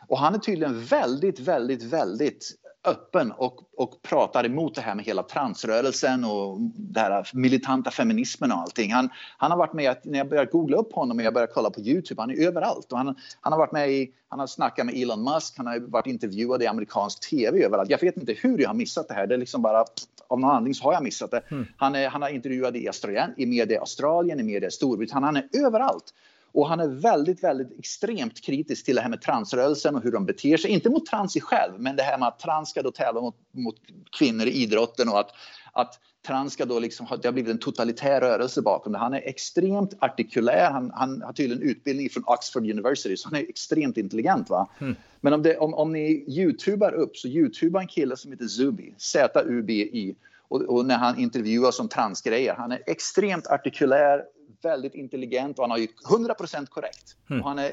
[0.08, 2.52] Och han är tydligen väldigt, väldigt, väldigt
[2.86, 8.52] öppen och, och pratar emot det här med hela transrörelsen och det här militanta feminismen
[8.52, 8.94] och allting.
[8.94, 11.70] Han, han har varit med, när jag började googla upp honom och jag började kolla
[11.70, 12.92] på Youtube, han är överallt.
[12.92, 15.80] Och han, han har varit med i, han har snackat med Elon Musk, han har
[15.80, 17.90] varit intervjuad i amerikansk tv överallt.
[17.90, 19.86] Jag vet inte hur jag har missat det här, det är liksom bara
[20.28, 21.42] av någon anledning så har jag missat det.
[21.52, 21.66] Mm.
[21.78, 25.66] Han, är, han har intervjuat i, Australien, i media Australien, i media Storbritannien, han är
[25.66, 26.14] överallt.
[26.56, 30.26] Och han är väldigt, väldigt extremt kritisk till det här med transrörelsen och hur de
[30.26, 30.72] beter sig.
[30.72, 33.36] Inte mot trans i själv, men det här med att trans ska då tävla mot,
[33.52, 33.76] mot
[34.20, 35.30] kvinnor i idrotten och att,
[35.74, 39.00] att trans ska då liksom det har blivit en totalitär rörelse bakom det.
[39.00, 40.72] Han är extremt artikulär.
[40.72, 44.50] Han, han har tydligen utbildning från Oxford University, så han är extremt intelligent.
[44.50, 44.68] Va?
[44.82, 44.96] Mm.
[45.22, 48.94] Men om, det, om, om ni youtubar upp, så youtubar en kille som heter Zubi,
[48.98, 50.16] Z-U-B-I.
[50.48, 52.56] Och, och, när han intervjuas om transgrejer.
[52.56, 54.24] Han är extremt artikulär,
[54.66, 57.16] väldigt intelligent och han har ju 100% korrekt.
[57.30, 57.42] Mm.
[57.42, 57.72] Och, han är,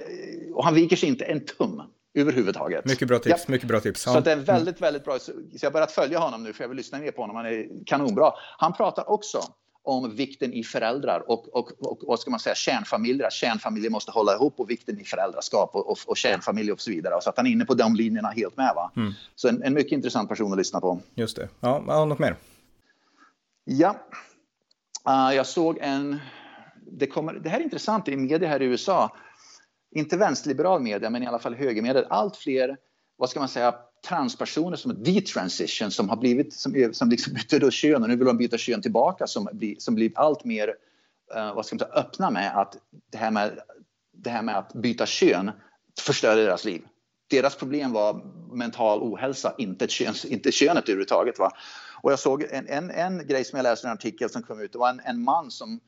[0.55, 1.83] och han viker sig inte en tum
[2.15, 2.85] överhuvudtaget.
[2.85, 3.45] Mycket bra tips.
[3.47, 3.53] Ja.
[3.53, 4.07] Mycket bra tips.
[4.07, 4.13] Ja.
[4.13, 5.19] Så det är väldigt, väldigt bra.
[5.19, 7.37] Så jag har börjat följa honom nu för jag vill lyssna mer på honom.
[7.37, 8.33] Han är kanonbra.
[8.59, 9.39] Han pratar också
[9.85, 13.31] om vikten i föräldrar och, och, och, vad ska man säga, kärnfamiljer.
[13.31, 17.21] Kärnfamiljer måste hålla ihop och vikten i föräldraskap och, och, och kärnfamilj och så vidare.
[17.21, 18.73] Så att han är inne på de linjerna helt med.
[18.77, 18.93] Va?
[18.97, 19.13] Mm.
[19.35, 21.01] Så en, en, mycket intressant person att lyssna på.
[21.15, 21.49] Just det.
[21.61, 22.37] Ja, något mer?
[23.65, 23.97] Ja,
[25.09, 26.19] uh, jag såg en
[26.99, 29.17] det, kommer, det här är intressant i media här i USA.
[29.95, 32.07] Inte vänsterliberal media, men i alla fall högermedia.
[32.09, 32.77] Allt fler,
[33.17, 33.75] vad ska man säga,
[34.09, 38.27] transpersoner som är detransition som har blivit, som, som liksom bytte kön och nu vill
[38.27, 40.69] de byta kön tillbaka som blir, som blir allt mer,
[41.37, 42.77] uh, vad ska man säga, öppna med att
[43.13, 43.59] det här med,
[44.13, 45.51] det här med att byta kön
[46.01, 46.83] förstörde deras liv.
[47.31, 51.39] Deras problem var mental ohälsa, inte, kön, inte könet överhuvudtaget.
[51.39, 51.51] Va?
[52.03, 54.61] Och jag såg en, en, en grej som jag läste i en artikel som kom
[54.61, 55.81] ut, det var en, en man som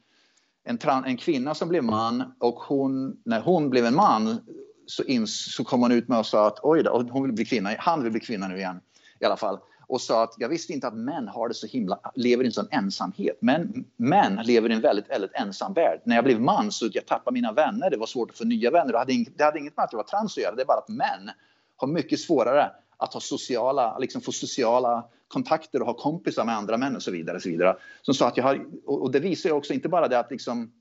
[0.64, 4.40] en, en kvinna som blev man och hon, när hon blev en man
[4.87, 7.44] så, ins, så kom hon ut med och sa att oj då, hon vill bli
[7.44, 8.81] kvinna, han vill bli kvinna nu igen
[9.20, 9.59] i alla fall.
[9.87, 12.53] Och sa att jag visste inte att män har det så himla, lever i en
[12.53, 13.38] sån ensamhet.
[13.40, 16.00] Men män lever i en väldigt, väldigt ensam värld.
[16.05, 18.70] När jag blev man så jag tappade mina vänner, det var svårt att få nya
[18.70, 18.92] vänner.
[18.92, 20.66] Det hade, inget, det hade inget med att jag var trans att göra, det är
[20.66, 21.31] bara att män
[21.77, 26.77] har mycket svårare att ha sociala, liksom få sociala kontakter och ha kompisar med andra
[26.77, 27.37] män och så vidare.
[27.37, 27.77] Och så vidare.
[28.03, 30.73] Som sa att jag har, och det visar ju också inte bara det att, liksom,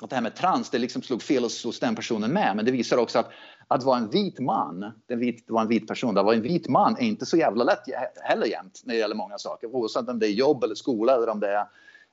[0.00, 2.64] att det här med trans, det liksom slog fel hos, hos den personen med, men
[2.64, 3.30] det visar också att
[3.68, 6.96] att vara en vit man, det var en vit person, att vara en vit man
[6.98, 7.82] är inte så jävla lätt
[8.22, 9.66] heller jämt när det gäller många saker.
[9.66, 11.66] Oavsett om det är jobb eller skola eller om det är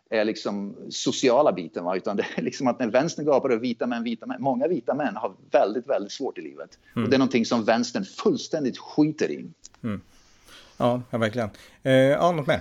[0.10, 1.84] är liksom sociala biten.
[1.84, 1.96] Va?
[1.96, 4.94] Utan det är liksom att när vänstern gapar över vita män, vita män, många vita
[4.94, 6.80] män har väldigt, väldigt svårt i livet.
[6.96, 7.04] Mm.
[7.04, 9.46] Och det är någonting som vänstern fullständigt skiter i.
[9.84, 10.02] Mm.
[10.80, 11.50] Ja, verkligen.
[11.84, 12.60] Eh, ja, något mer?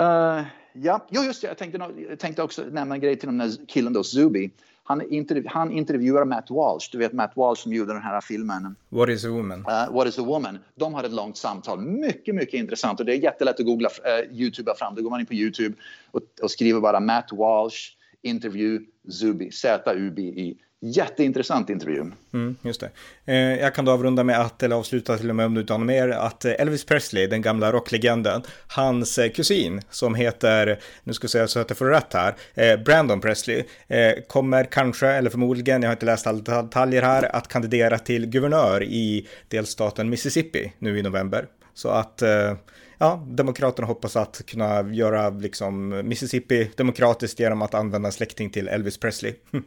[0.00, 1.48] Uh, ja, just det.
[1.48, 4.50] Jag tänkte, jag tänkte också nämna en grej till den där killen då, Zubi.
[4.84, 8.76] Han, intervju han intervjuar Matt Walsh, du vet Matt Walsh som gjorde den här filmen.
[8.88, 9.58] What is a woman?
[9.60, 10.58] Uh, What is a woman?
[10.74, 14.40] De hade ett långt samtal, mycket, mycket intressant och det är jättelätt att googla, uh,
[14.40, 14.94] youtuba fram.
[14.94, 15.76] Då går man in på Youtube
[16.10, 17.78] och, och skriver bara Matt Walsh
[18.22, 20.58] intervju Zubi, Z-U-B-I.
[20.82, 22.04] Jätteintressant intervju.
[22.32, 22.90] Mm, just det.
[23.24, 25.72] Eh, jag kan då avrunda med att, eller avsluta till och med om du inte
[25.72, 31.12] har mer, att eh, Elvis Presley, den gamla rocklegenden, hans eh, kusin som heter, nu
[31.12, 35.08] ska jag säga så att jag får rätt här, eh, Brandon Presley, eh, kommer kanske,
[35.08, 40.10] eller förmodligen, jag har inte läst alla detaljer här, att kandidera till guvernör i delstaten
[40.10, 41.46] Mississippi nu i november.
[41.74, 42.54] Så att eh,
[42.98, 48.68] ja, Demokraterna hoppas att kunna göra liksom Mississippi demokratiskt genom att använda en släkting till
[48.68, 49.34] Elvis Presley.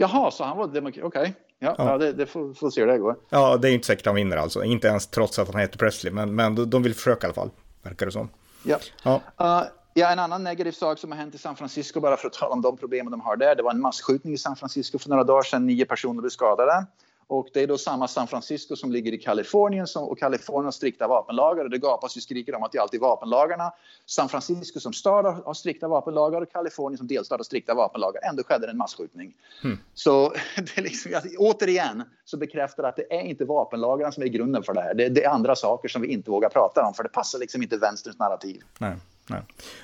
[0.00, 1.04] Jaha, så han var demokrat?
[1.04, 1.20] Okej.
[1.20, 1.32] Okay.
[1.58, 1.90] Ja, ja.
[1.90, 3.16] ja, det, det får, får se hur det går.
[3.28, 4.64] Ja, det är inte säkert han vinner alltså.
[4.64, 6.12] Inte ens trots att han heter Presley.
[6.12, 7.50] Men, men de vill försöka i alla fall,
[7.82, 8.28] verkar det som.
[8.62, 8.78] Ja.
[9.02, 9.20] Ja.
[9.40, 12.32] Uh, ja, en annan negativ sak som har hänt i San Francisco, bara för att
[12.32, 13.54] tala om de problemen de har där.
[13.54, 15.66] Det var en massskjutning i San Francisco för några dagar sedan.
[15.66, 16.86] Nio personer blev skadade.
[17.30, 20.72] Och det är då samma San Francisco som ligger i Kalifornien som, och Kalifornien har
[20.72, 23.72] strikta vapenlagar och det gapas och skriker om att det är alltid vapenlagarna.
[24.06, 28.22] San Francisco som stad har, har strikta vapenlagar och Kalifornien som delstat har strikta vapenlagar.
[28.30, 29.34] Ändå skedde det en massskjutning.
[29.64, 29.78] Mm.
[29.94, 30.32] Så
[30.74, 34.80] det liksom, återigen så bekräftar att det är inte vapenlagarna som är grunden för det
[34.80, 34.94] här.
[34.94, 37.62] Det, det, är andra saker som vi inte vågar prata om för det passar liksom
[37.62, 38.62] inte vänsterns narrativ.
[38.78, 39.40] Nej, nej.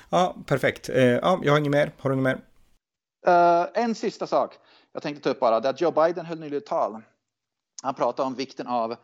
[0.09, 0.89] Ja, perfekt.
[0.89, 1.91] Eh, ja, jag har inget mer.
[1.97, 2.39] Har du något mer?
[3.27, 4.53] Uh, en sista sak
[4.93, 7.01] jag tänkte ta upp bara, det är att Joe Biden höll nyligen ett tal.
[7.83, 8.97] Han pratar om vikten av uh,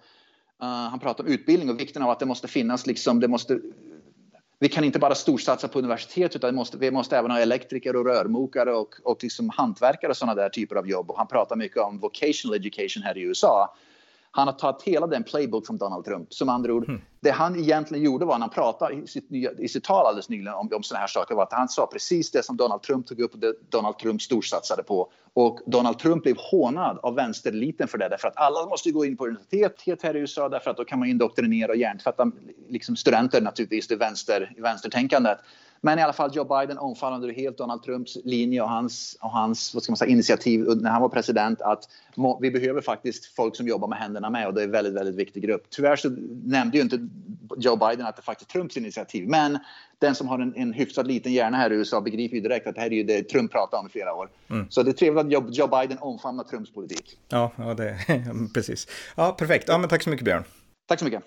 [0.59, 3.59] han pratar om utbildning och vikten av att det måste finnas liksom, det måste
[4.59, 7.95] vi kan inte bara storsatsa på universitet utan vi måste, vi måste även ha elektriker
[7.95, 11.11] och rörmokare och, och liksom hantverkare och sådana där typer av jobb.
[11.11, 13.75] Och han pratar mycket om vocational education här i USA.
[14.35, 16.33] Han har tagit hela den playbook från Donald Trump.
[16.33, 17.01] Som andra ord, mm.
[17.19, 20.29] det han egentligen gjorde var när han pratade i sitt, nya, i sitt tal alldeles
[20.29, 23.07] nyligen om, om sådana här saker var att han sa precis det som Donald Trump
[23.07, 25.11] tog upp och det Donald Trump storsatsade på.
[25.33, 29.17] Och Donald Trump blev hånad av vänstereliten för det därför att alla måste gå in
[29.17, 32.31] på universitet här i USA därför att då kan man indoktrinera och hjärntvätta
[32.69, 35.37] liksom studenter naturligtvis i vänster, vänstertänkandet.
[35.85, 39.73] Men i alla fall Joe Biden omfamnade helt Donald Trumps linje och hans, och hans
[39.73, 41.89] vad ska man säga, initiativ när han var president att
[42.41, 45.15] vi behöver faktiskt folk som jobbar med händerna med och det är en väldigt, väldigt
[45.15, 45.63] viktig grupp.
[45.69, 46.09] Tyvärr så
[46.43, 47.07] nämnde ju inte
[47.57, 49.59] Joe Biden att det faktiskt är Trumps initiativ, men
[49.99, 52.75] den som har en, en hyfsat liten hjärna här i USA begriper ju direkt att
[52.75, 54.29] det här är ju det Trump pratar om i flera år.
[54.49, 54.65] Mm.
[54.69, 57.17] Så det är trevligt att Joe, Joe Biden omfamnar Trumps politik.
[57.29, 57.97] Ja, ja det,
[58.53, 58.87] precis.
[59.15, 59.65] Ja, perfekt.
[59.67, 60.43] Ja, men tack så mycket Björn.
[60.87, 61.23] Tack så mycket.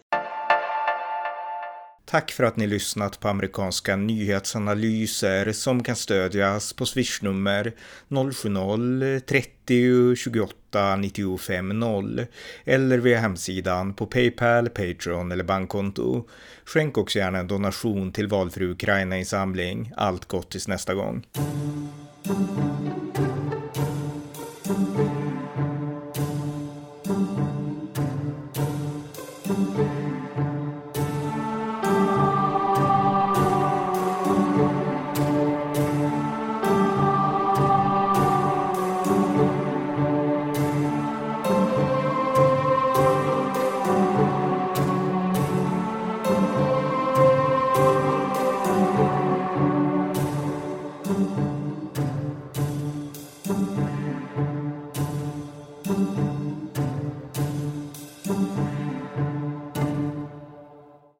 [2.10, 7.72] Tack för att ni lyssnat på amerikanska nyhetsanalyser som kan stödjas på swishnummer
[8.08, 12.26] 070-30 28 95 0
[12.64, 16.28] eller via hemsidan på Paypal, Patreon eller bankkonto.
[16.64, 19.92] Skänk också gärna en donation till valfri Ukraina-insamling.
[19.96, 21.24] Allt gott tills nästa gång.